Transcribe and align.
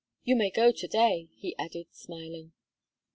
"You 0.23 0.35
may 0.35 0.49
go 0.49 0.71
to 0.71 0.87
day," 0.87 1.29
he 1.35 1.55
added, 1.59 1.85
smiling. 1.93 2.53